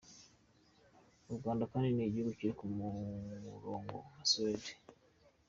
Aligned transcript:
U 1.31 1.33
Rwanda 1.39 1.63
kandi 1.71 1.87
ni 1.91 2.03
igihugu 2.09 2.31
kiri 2.37 2.53
ku 2.59 2.65
murongo 3.57 3.95
nka 4.13 4.23
Suède. 4.31 4.71